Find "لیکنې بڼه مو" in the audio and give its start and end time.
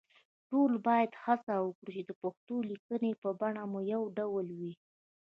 2.69-3.79